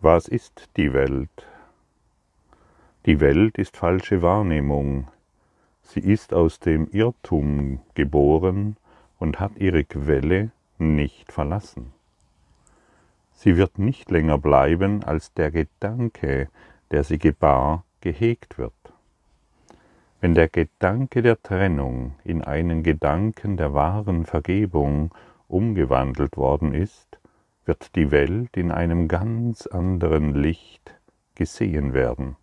[0.00, 1.44] Was ist die Welt?
[3.04, 5.08] Die Welt ist falsche Wahrnehmung.
[5.82, 8.76] Sie ist aus dem Irrtum geboren
[9.18, 11.92] und hat ihre Quelle nicht verlassen.
[13.32, 16.48] Sie wird nicht länger bleiben, als der Gedanke,
[16.92, 18.72] der sie gebar, gehegt wird.
[20.20, 25.10] Wenn der Gedanke der Trennung in einen Gedanken der wahren Vergebung
[25.48, 27.17] umgewandelt worden ist,
[27.68, 30.98] wird die Welt in einem ganz anderen Licht
[31.34, 32.36] gesehen werden,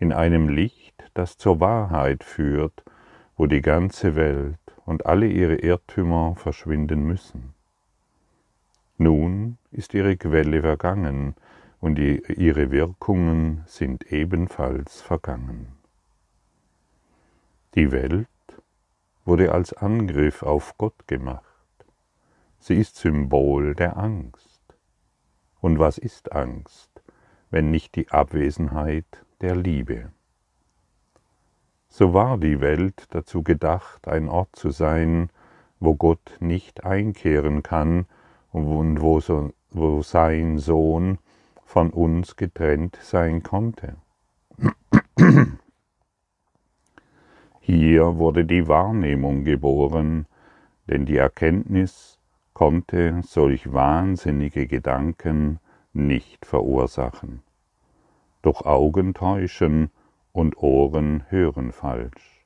[0.00, 2.82] in einem Licht, das zur Wahrheit führt,
[3.36, 7.54] wo die ganze Welt und alle ihre Irrtümer verschwinden müssen.
[8.98, 11.36] Nun ist ihre Quelle vergangen
[11.80, 15.68] und ihre Wirkungen sind ebenfalls vergangen.
[17.76, 18.28] Die Welt
[19.24, 21.53] wurde als Angriff auf Gott gemacht.
[22.66, 24.62] Sie ist Symbol der Angst.
[25.60, 27.02] Und was ist Angst,
[27.50, 29.04] wenn nicht die Abwesenheit
[29.42, 30.12] der Liebe?
[31.88, 35.28] So war die Welt dazu gedacht, ein Ort zu sein,
[35.78, 38.06] wo Gott nicht einkehren kann
[38.50, 41.18] und wo, so, wo sein Sohn
[41.66, 43.96] von uns getrennt sein konnte.
[47.60, 50.24] Hier wurde die Wahrnehmung geboren,
[50.88, 52.18] denn die Erkenntnis
[52.54, 55.58] konnte solch wahnsinnige Gedanken
[55.92, 57.42] nicht verursachen.
[58.42, 59.90] Doch Augen täuschen
[60.32, 62.44] und Ohren hören falsch.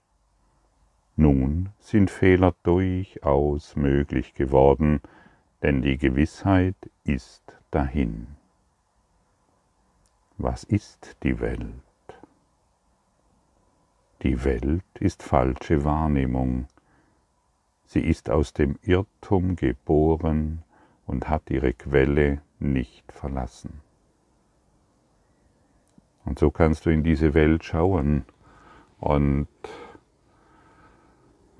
[1.16, 5.00] Nun sind Fehler durchaus möglich geworden,
[5.62, 8.28] denn die Gewissheit ist dahin.
[10.36, 11.72] Was ist die Welt?
[14.22, 16.68] Die Welt ist falsche Wahrnehmung,
[17.88, 20.62] Sie ist aus dem Irrtum geboren
[21.06, 23.80] und hat ihre Quelle nicht verlassen.
[26.26, 28.26] Und so kannst du in diese Welt schauen
[29.00, 29.48] und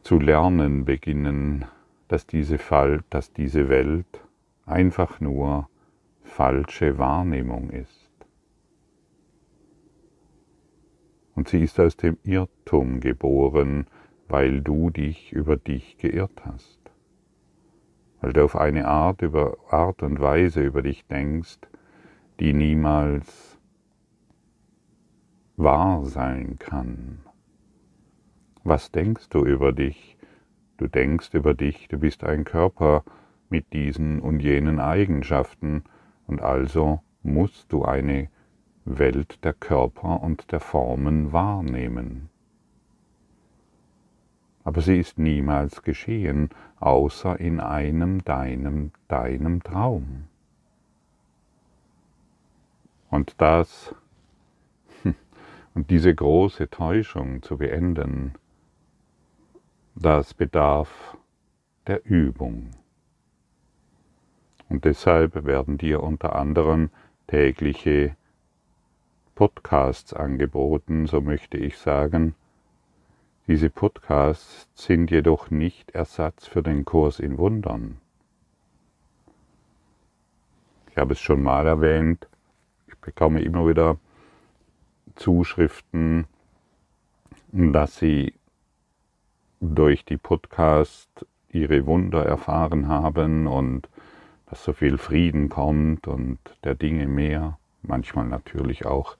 [0.02, 1.64] zu lernen beginnen,
[2.08, 4.22] dass diese, Fall, dass diese Welt
[4.66, 5.70] einfach nur
[6.24, 8.10] falsche Wahrnehmung ist.
[11.34, 13.86] Und sie ist aus dem Irrtum geboren
[14.28, 16.78] weil du dich über dich geirrt hast,
[18.20, 21.58] weil du auf eine Art, über Art und Weise über dich denkst,
[22.38, 23.58] die niemals
[25.56, 27.20] wahr sein kann.
[28.64, 30.18] Was denkst du über dich?
[30.76, 33.02] Du denkst über dich, du bist ein Körper
[33.48, 35.84] mit diesen und jenen Eigenschaften
[36.26, 38.28] und also musst du eine
[38.84, 42.28] Welt der Körper und der Formen wahrnehmen
[44.64, 50.24] aber sie ist niemals geschehen, außer in einem deinem, deinem Traum.
[53.10, 53.94] Und das
[55.74, 58.34] und diese große Täuschung zu beenden,
[59.94, 61.16] das bedarf
[61.86, 62.70] der Übung.
[64.68, 66.90] Und deshalb werden dir unter anderem
[67.26, 68.14] tägliche
[69.34, 72.34] Podcasts angeboten, so möchte ich sagen,
[73.48, 77.96] diese Podcasts sind jedoch nicht Ersatz für den Kurs in Wundern.
[80.90, 82.28] Ich habe es schon mal erwähnt,
[82.88, 83.96] ich bekomme immer wieder
[85.16, 86.26] Zuschriften,
[87.50, 88.34] dass sie
[89.60, 93.88] durch die Podcasts ihre Wunder erfahren haben und
[94.44, 99.16] dass so viel Frieden kommt und der Dinge mehr, manchmal natürlich auch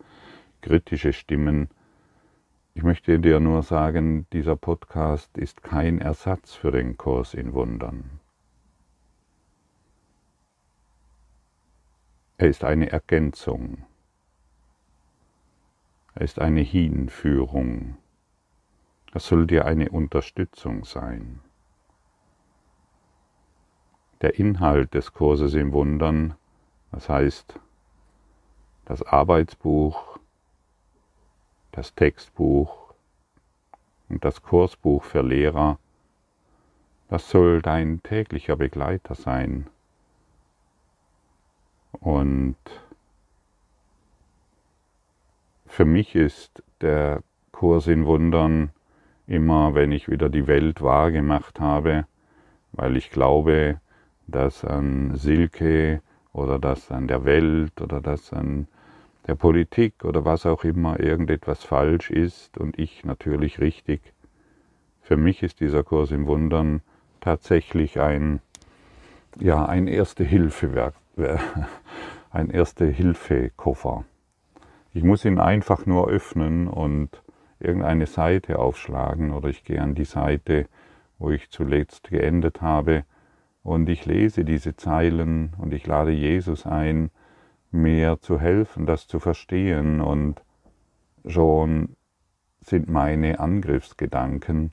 [0.61, 1.71] kritische Stimmen,
[2.79, 8.21] ich möchte dir nur sagen, dieser Podcast ist kein Ersatz für den Kurs in Wundern.
[12.37, 13.85] Er ist eine Ergänzung.
[16.15, 17.97] Er ist eine Hinführung.
[19.13, 21.41] Er soll dir eine Unterstützung sein.
[24.21, 26.37] Der Inhalt des Kurses im Wundern,
[26.93, 27.59] das heißt
[28.85, 30.08] das Arbeitsbuch,
[31.79, 32.93] das Textbuch
[34.09, 35.79] und das Kursbuch für Lehrer,
[37.09, 39.69] das soll dein täglicher Begleiter sein.
[41.93, 42.57] Und
[45.67, 47.23] für mich ist der
[47.53, 48.71] Kurs in Wundern
[49.29, 52.07] immer, wenn ich wieder die Welt wahrgemacht habe,
[52.73, 53.81] weil ich glaube,
[54.27, 56.03] dass an Silke
[56.33, 58.67] oder dass an der Welt oder dass an
[59.29, 64.15] der Politik oder was auch immer irgendetwas falsch ist und ich natürlich richtig.
[65.03, 66.81] Für mich ist dieser Kurs im Wundern
[67.21, 68.41] tatsächlich ein,
[69.39, 70.95] ja, ein Erste-Hilfe-Werk,
[72.31, 74.05] ein Erste-Hilfe-Koffer.
[74.95, 77.23] Ich muss ihn einfach nur öffnen und
[77.61, 80.67] irgendeine Seite aufschlagen oder ich gehe an die Seite,
[81.19, 83.05] wo ich zuletzt geendet habe
[83.63, 87.11] und ich lese diese Zeilen und ich lade Jesus ein,
[87.71, 90.43] mir zu helfen, das zu verstehen und
[91.27, 91.97] schon
[92.61, 94.73] sind meine Angriffsgedanken,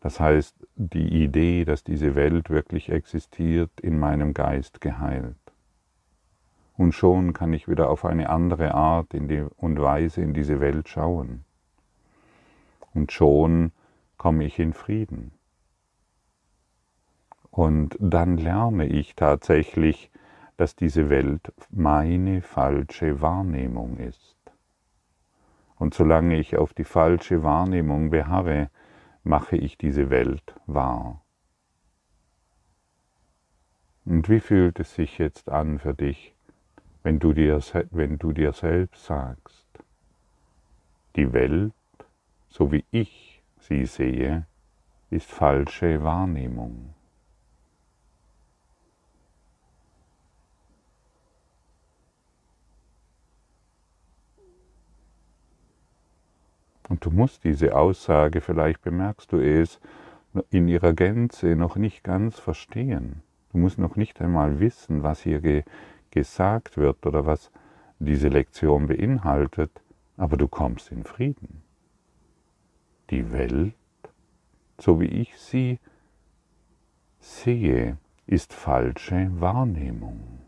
[0.00, 5.36] das heißt die Idee, dass diese Welt wirklich existiert, in meinem Geist geheilt.
[6.76, 11.44] Und schon kann ich wieder auf eine andere Art und Weise in diese Welt schauen.
[12.94, 13.72] Und schon
[14.16, 15.32] komme ich in Frieden.
[17.50, 20.12] Und dann lerne ich tatsächlich,
[20.58, 24.36] dass diese Welt meine falsche Wahrnehmung ist.
[25.76, 28.68] Und solange ich auf die falsche Wahrnehmung beharre,
[29.22, 31.22] mache ich diese Welt wahr.
[34.04, 36.34] Und wie fühlt es sich jetzt an für dich,
[37.04, 37.60] wenn du dir,
[37.92, 39.68] wenn du dir selbst sagst,
[41.14, 41.72] die Welt,
[42.48, 44.46] so wie ich sie sehe,
[45.10, 46.94] ist falsche Wahrnehmung.
[56.88, 59.80] Und du musst diese Aussage, vielleicht bemerkst du es,
[60.50, 63.22] in ihrer Gänze noch nicht ganz verstehen.
[63.52, 65.64] Du musst noch nicht einmal wissen, was hier ge
[66.10, 67.50] gesagt wird oder was
[67.98, 69.70] diese Lektion beinhaltet,
[70.16, 71.62] aber du kommst in Frieden.
[73.10, 73.74] Die Welt,
[74.78, 75.78] so wie ich sie
[77.20, 80.47] sehe, ist falsche Wahrnehmung.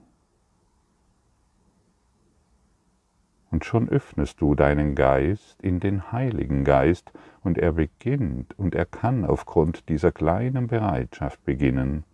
[3.50, 7.12] Und schon öffnest du deinen Geist in den Heiligen Geist
[7.42, 12.04] und er beginnt und er kann aufgrund dieser kleinen Bereitschaft beginnen,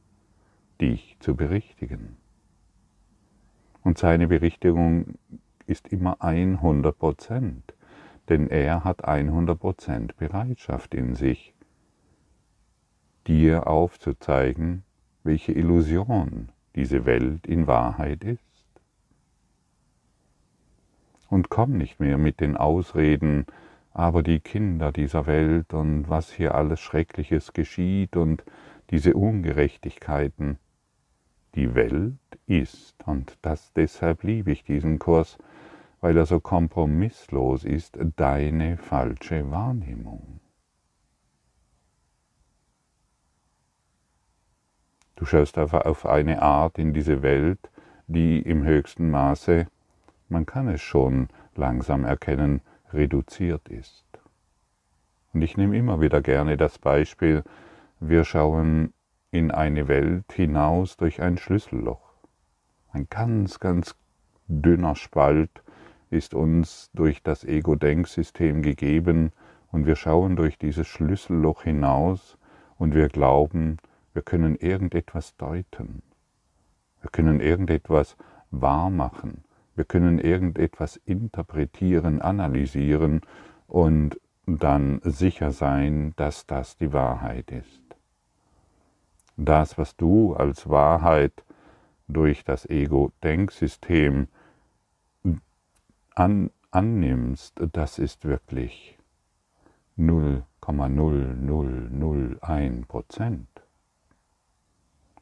[0.80, 2.16] dich zu berichtigen.
[3.82, 5.18] Und seine Berichtigung
[5.66, 7.74] ist immer 100 Prozent,
[8.28, 11.54] denn er hat 100 Prozent Bereitschaft in sich,
[13.26, 14.84] dir aufzuzeigen,
[15.22, 18.45] welche Illusion diese Welt in Wahrheit ist
[21.28, 23.46] und komm nicht mehr mit den Ausreden,
[23.92, 28.44] aber die Kinder dieser Welt und was hier alles Schreckliches geschieht und
[28.90, 30.58] diese Ungerechtigkeiten.
[31.54, 35.38] Die Welt ist, und das deshalb liebe ich diesen Kurs,
[36.00, 40.40] weil er so kompromisslos ist, deine falsche Wahrnehmung.
[45.16, 47.70] Du schaust auf eine Art in diese Welt,
[48.06, 49.66] die im höchsten Maße
[50.28, 52.60] man kann es schon langsam erkennen,
[52.92, 54.04] reduziert ist.
[55.32, 57.44] Und ich nehme immer wieder gerne das Beispiel,
[58.00, 58.92] wir schauen
[59.30, 62.12] in eine Welt hinaus durch ein Schlüsselloch.
[62.92, 63.94] Ein ganz, ganz
[64.48, 65.62] dünner Spalt
[66.10, 69.32] ist uns durch das Ego-Denksystem gegeben
[69.70, 72.38] und wir schauen durch dieses Schlüsselloch hinaus
[72.78, 73.78] und wir glauben,
[74.14, 76.02] wir können irgendetwas deuten.
[77.02, 78.16] Wir können irgendetwas
[78.50, 79.44] wahrmachen.
[79.76, 83.20] Wir können irgendetwas interpretieren, analysieren
[83.66, 87.82] und dann sicher sein, dass das die Wahrheit ist.
[89.36, 91.44] Das, was du als Wahrheit
[92.08, 94.28] durch das Ego-Denksystem
[96.14, 98.96] an, annimmst, das ist wirklich
[99.98, 103.48] 0,0001 Prozent.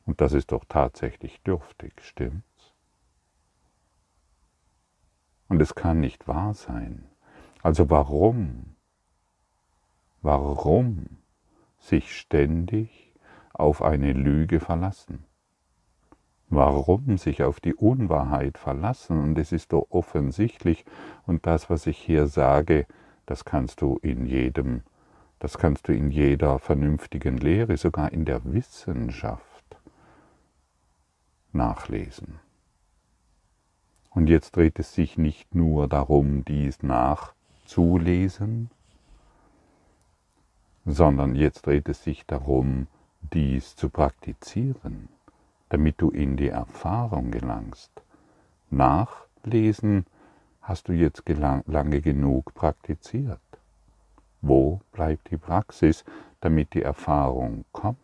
[0.06, 2.44] Und das ist doch tatsächlich dürftig, stimmt?
[5.48, 7.04] Und es kann nicht wahr sein.
[7.62, 8.76] Also warum?
[10.22, 11.18] Warum
[11.78, 13.14] sich ständig
[13.52, 15.24] auf eine Lüge verlassen?
[16.48, 19.22] Warum sich auf die Unwahrheit verlassen?
[19.22, 20.84] Und es ist doch offensichtlich,
[21.26, 22.86] und das, was ich hier sage,
[23.26, 24.82] das kannst du in jedem,
[25.38, 29.76] das kannst du in jeder vernünftigen Lehre, sogar in der Wissenschaft
[31.52, 32.40] nachlesen.
[34.14, 38.70] Und jetzt dreht es sich nicht nur darum, dies nachzulesen,
[40.86, 42.86] sondern jetzt dreht es sich darum,
[43.32, 45.08] dies zu praktizieren,
[45.68, 47.90] damit du in die Erfahrung gelangst.
[48.70, 50.06] Nachlesen
[50.62, 51.24] hast du jetzt
[51.66, 53.40] lange genug praktiziert.
[54.42, 56.04] Wo bleibt die Praxis,
[56.40, 57.98] damit die Erfahrung kommt?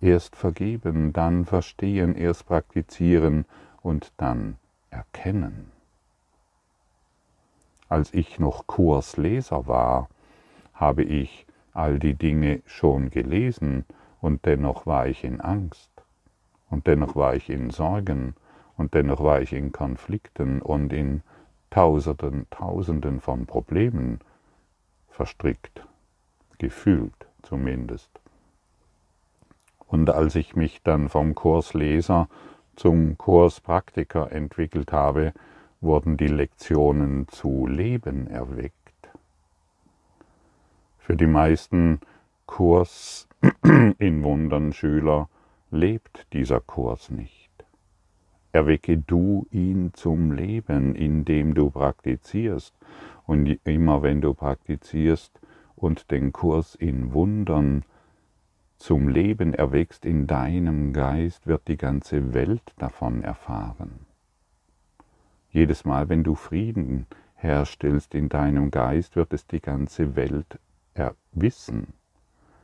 [0.00, 3.44] Erst vergeben, dann verstehen, erst praktizieren
[3.86, 4.56] und dann
[4.90, 5.70] erkennen.
[7.88, 10.08] Als ich noch Kursleser war,
[10.74, 13.84] habe ich all die Dinge schon gelesen
[14.20, 15.90] und dennoch war ich in Angst
[16.68, 18.34] und dennoch war ich in Sorgen
[18.76, 21.22] Und dennoch war ich in Konflikten und in
[21.70, 24.20] Tausenden, Tausenden von Problemen
[25.08, 25.86] verstrickt,
[26.58, 28.10] gefühlt zumindest.
[29.86, 32.28] Und als ich mich dann vom Kursleser
[32.76, 35.32] zum Kurspraktiker entwickelt habe,
[35.80, 38.74] wurden die Lektionen zu Leben erweckt.
[40.98, 42.00] Für die meisten
[42.46, 43.28] Kurs
[43.98, 45.28] in Wundern Schüler
[45.70, 47.46] lebt dieser Kurs nicht.
[48.52, 52.74] Erwecke du ihn zum Leben, indem du praktizierst.
[53.26, 55.38] Und immer wenn du praktizierst
[55.74, 57.84] und den Kurs in Wundern
[58.78, 64.06] zum Leben erwächst in deinem Geist, wird die ganze Welt davon erfahren.
[65.50, 70.58] Jedes Mal, wenn du Frieden herstellst in deinem Geist, wird es die ganze Welt
[71.32, 71.92] wissen.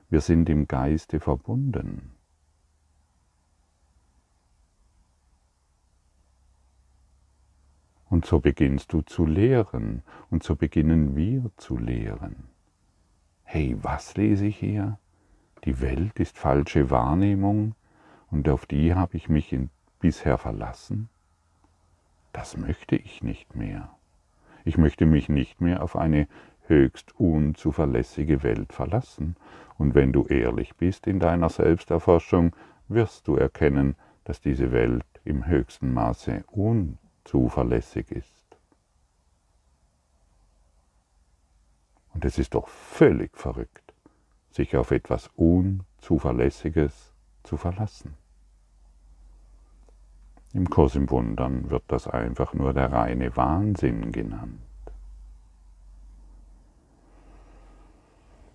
[0.09, 2.13] Wir sind im Geiste verbunden.
[8.09, 12.49] Und so beginnst du zu lehren und so beginnen wir zu lehren.
[13.45, 14.99] Hey, was lese ich hier?
[15.65, 17.77] Die Welt ist falsche Wahrnehmung
[18.31, 19.57] und auf die habe ich mich
[20.01, 21.09] bisher verlassen?
[22.33, 23.91] Das möchte ich nicht mehr.
[24.65, 26.27] Ich möchte mich nicht mehr auf eine
[26.67, 29.37] höchst unzuverlässige Welt verlassen.
[29.79, 32.57] Und wenn du ehrlich bist in deiner Selbsterforschung,
[32.89, 38.33] wirst du erkennen, dass diese Welt im höchsten Maße unzuverlässig ist.
[42.15, 43.82] Und es ist doch völlig verrückt
[44.53, 48.15] sich auf etwas Unzuverlässiges zu verlassen.
[50.53, 54.61] Im Kurs im Wundern wird das einfach nur der reine Wahnsinn genannt.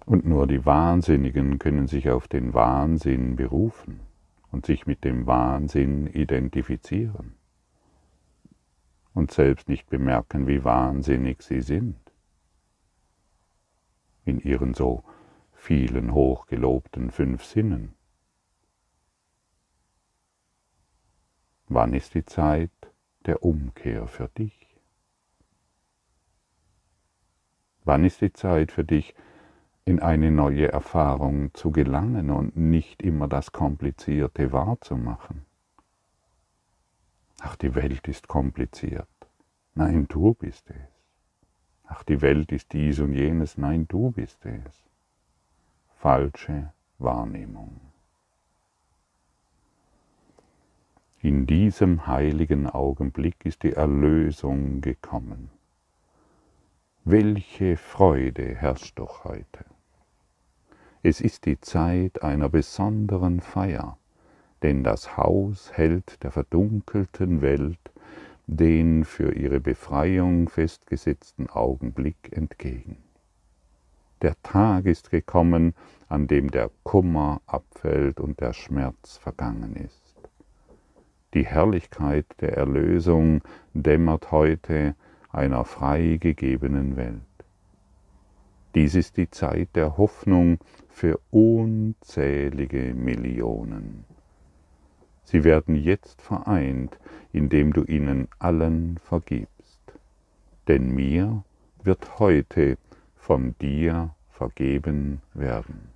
[0.05, 3.99] Und nur die Wahnsinnigen können sich auf den Wahnsinn berufen
[4.51, 7.33] und sich mit dem Wahnsinn identifizieren
[9.13, 11.97] und selbst nicht bemerken, wie wahnsinnig sie sind
[14.23, 15.03] in ihren so
[15.57, 17.93] vielen hochgelobten fünf Sinnen.
[21.67, 22.71] Wann ist die Zeit
[23.25, 24.77] der Umkehr für dich?
[27.83, 29.13] Wann ist die Zeit für dich,
[29.83, 35.45] in eine neue Erfahrung zu gelangen und nicht immer das Komplizierte wahrzumachen?
[37.41, 39.07] Ach, die Welt ist kompliziert.
[39.75, 41.03] Nein, du bist es.
[41.83, 43.57] Ach, die Welt ist dies und jenes.
[43.57, 44.86] Nein, du bist es
[45.99, 47.81] falsche Wahrnehmung.
[51.21, 55.49] In diesem heiligen Augenblick ist die Erlösung gekommen.
[57.03, 59.65] Welche Freude herrscht doch heute.
[61.01, 63.97] Es ist die Zeit einer besonderen Feier,
[64.61, 67.79] denn das Haus hält der verdunkelten Welt
[68.45, 73.06] den für ihre Befreiung festgesetzten Augenblick entgegen.
[74.23, 75.75] Der Tag ist gekommen,
[76.09, 80.15] an dem der Kummer abfällt und der Schmerz vergangen ist.
[81.35, 83.41] Die Herrlichkeit der Erlösung
[83.73, 84.95] dämmert heute
[85.29, 87.21] einer freigegebenen Welt.
[88.73, 90.57] Dies ist die Zeit der Hoffnung
[90.87, 94.05] für unzählige Millionen.
[95.23, 96.97] Sie werden jetzt vereint,
[97.33, 99.81] indem du ihnen allen vergibst.
[100.67, 101.43] Denn mir
[101.83, 102.77] wird heute
[103.27, 105.89] von dir vergeben werden.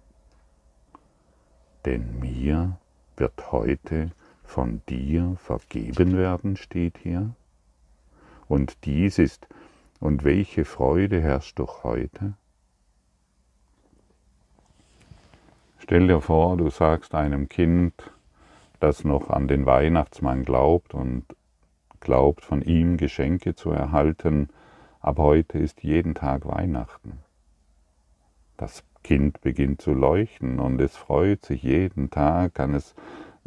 [1.85, 2.77] Denn mir
[3.15, 4.11] wird heute
[4.43, 7.33] von dir vergeben werden, steht hier.
[8.49, 9.47] Und dies ist,
[10.01, 12.33] und welche Freude herrscht doch heute?
[15.79, 17.93] Stell dir vor, du sagst einem Kind,
[18.81, 21.23] das noch an den Weihnachtsmann glaubt und
[22.01, 24.49] glaubt, von ihm Geschenke zu erhalten,
[25.01, 27.17] Ab heute ist jeden Tag Weihnachten.
[28.55, 32.93] Das Kind beginnt zu leuchten und es freut sich jeden Tag, kann es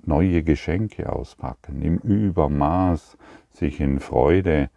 [0.05, 3.17] neue Geschenke auspacken, im Übermaß
[3.53, 4.69] sich in Freude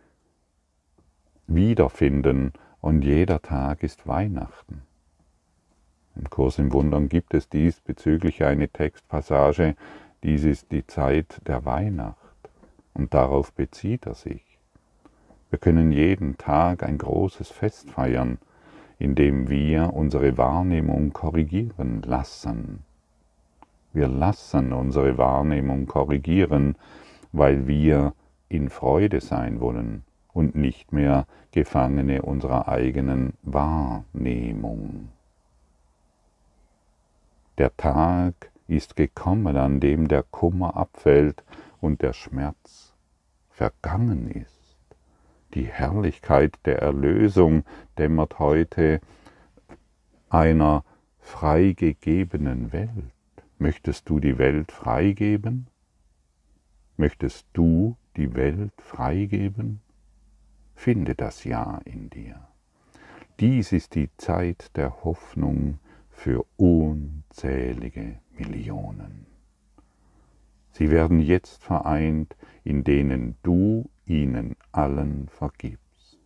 [1.48, 4.84] wiederfinden und jeder Tag ist Weihnachten.
[6.16, 9.76] Im Kurs im Wundern gibt es diesbezüglich eine Textpassage,
[10.22, 12.18] dies ist die Zeit der Weihnacht
[12.94, 14.47] und darauf bezieht er sich.
[15.50, 18.38] Wir können jeden Tag ein großes Fest feiern,
[19.00, 22.84] indem wir unsere Wahrnehmung korrigieren lassen.
[23.94, 26.76] Wir lassen unsere Wahrnehmung korrigieren,
[27.32, 28.14] weil wir
[28.50, 35.10] in Freude sein wollen und nicht mehr Gefangene unserer eigenen Wahrnehmung.
[37.58, 41.44] Der Tag ist gekommen, an dem der Kummer abfällt
[41.82, 42.94] und der Schmerz
[43.50, 44.57] vergangen ist.
[45.58, 47.64] Die Herrlichkeit der Erlösung
[47.98, 49.02] dämmert heute
[50.30, 50.86] einer
[51.18, 53.12] freigegebenen Welt.
[53.58, 55.66] Möchtest du die Welt freigeben?
[56.96, 59.82] Möchtest du die Welt freigeben?
[60.76, 62.48] Finde das Ja in dir.
[63.40, 65.80] Dies ist die Zeit der Hoffnung
[66.12, 69.26] für unzählige Millionen.
[70.70, 76.20] Sie werden jetzt vereint, in denen du ihnen allen vergibst.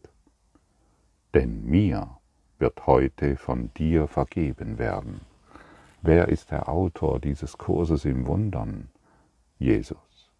[1.33, 2.17] Denn mir
[2.59, 5.21] wird heute von dir vergeben werden.
[6.01, 8.89] Wer ist der Autor dieses Kurses im Wundern?
[9.57, 10.31] Jesus.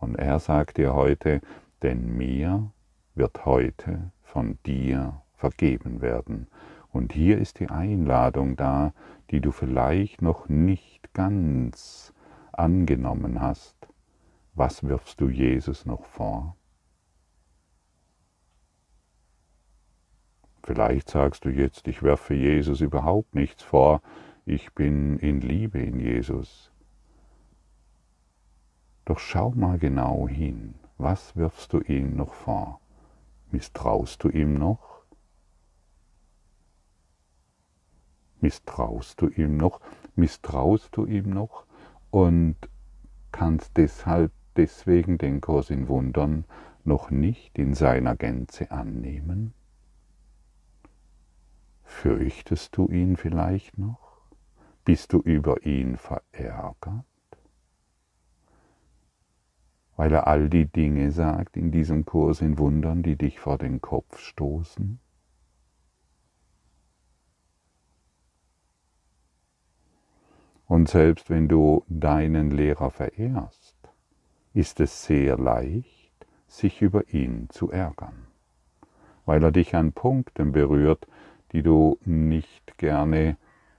[0.00, 1.40] Und er sagt dir heute,
[1.82, 2.70] denn mir
[3.14, 6.46] wird heute von dir vergeben werden.
[6.92, 8.92] Und hier ist die Einladung da,
[9.30, 12.12] die du vielleicht noch nicht ganz
[12.52, 13.76] angenommen hast.
[14.54, 16.56] Was wirfst du Jesus noch vor?
[20.66, 24.02] Vielleicht sagst du jetzt, ich werfe Jesus überhaupt nichts vor,
[24.46, 26.72] ich bin in Liebe in Jesus.
[29.04, 32.80] Doch schau mal genau hin, was wirfst du ihm noch vor?
[33.52, 35.04] Misstraust du ihm noch?
[38.40, 39.80] Misstraust du ihm noch?
[40.16, 41.64] Misstraust du ihm noch
[42.10, 42.56] und
[43.30, 46.44] kannst deshalb deswegen den Kurs in Wundern
[46.82, 49.54] noch nicht in seiner Gänze annehmen?
[51.86, 54.20] Fürchtest du ihn vielleicht noch?
[54.84, 57.06] Bist du über ihn verärgert?
[59.96, 63.80] weil er all die Dinge sagt in diesem Kurs in Wundern, die dich vor den
[63.80, 65.00] Kopf stoßen?
[70.68, 73.76] Und selbst wenn du deinen Lehrer verehrst,
[74.52, 76.12] ist es sehr leicht,
[76.48, 78.26] sich über ihn zu ärgern,
[79.24, 81.06] weil er dich an Punkten berührt,
[81.56, 83.38] die du nicht gerne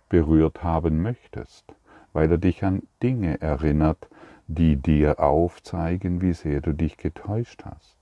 [0.10, 1.76] berührt haben möchtest,
[2.12, 4.10] weil er dich an Dinge erinnert,
[4.48, 7.96] die dir aufzeigen, wie sehr du dich getäuscht hast.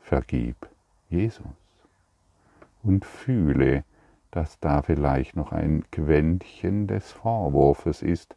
[0.00, 0.56] Vergib
[1.08, 1.46] Jesus
[2.82, 3.84] und fühle,
[4.32, 8.34] dass da vielleicht noch ein Quäntchen des Vorwurfs ist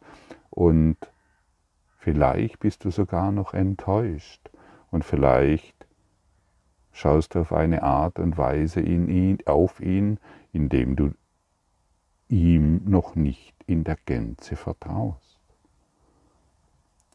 [0.50, 0.98] und
[1.98, 4.50] vielleicht bist du sogar noch enttäuscht
[4.92, 5.75] und vielleicht
[6.96, 10.18] schaust du auf eine Art und Weise in ihn, auf ihn,
[10.52, 11.12] indem du
[12.28, 15.38] ihm noch nicht in der Gänze vertraust.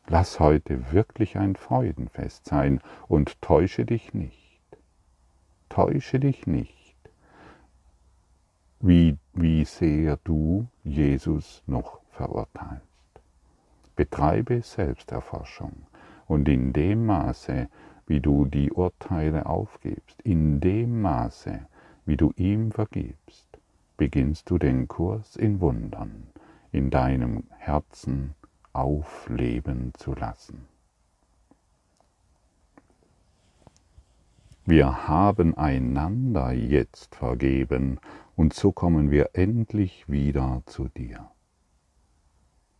[0.07, 4.61] Lass heute wirklich ein Freudenfest sein und täusche dich nicht.
[5.67, 6.97] Täusche dich nicht,
[8.81, 12.85] wie, wie sehr du Jesus noch verurteilst.
[13.95, 15.87] Betreibe Selbsterforschung
[16.27, 17.67] und in dem Maße,
[18.11, 21.65] wie du die Urteile aufgibst, in dem Maße,
[22.05, 23.47] wie du ihm vergibst,
[23.95, 26.27] beginnst du den Kurs in Wundern
[26.73, 28.35] in deinem Herzen
[28.73, 30.65] aufleben zu lassen.
[34.65, 37.97] Wir haben einander jetzt vergeben
[38.35, 41.31] und so kommen wir endlich wieder zu dir.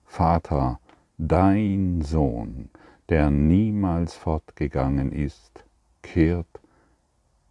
[0.04, 0.82] Vater,
[1.18, 2.70] dein Sohn,
[3.12, 5.66] der niemals fortgegangen ist,
[6.02, 6.62] kehrt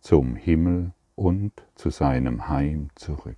[0.01, 3.37] zum Himmel und zu seinem Heim zurück.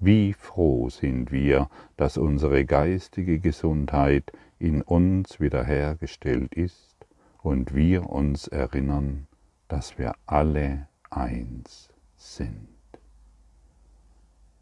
[0.00, 6.96] Wie froh sind wir, dass unsere geistige Gesundheit in uns wiederhergestellt ist
[7.42, 9.26] und wir uns erinnern,
[9.68, 12.68] dass wir alle eins sind.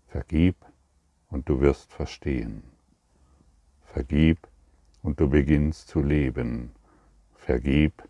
[0.08, 0.56] Vergib
[1.30, 2.64] und du wirst verstehen.
[3.84, 4.48] Vergib
[5.04, 6.72] und du beginnst zu leben.
[7.36, 8.02] Vergib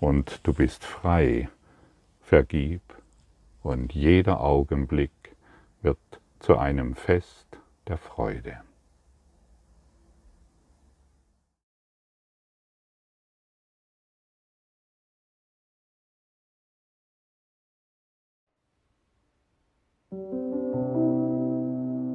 [0.00, 1.48] und du bist frei.
[2.20, 2.82] Vergib
[3.62, 5.12] und jeder Augenblick
[5.80, 5.98] wird
[6.40, 7.46] zu einem Fest
[7.86, 8.58] der Freude.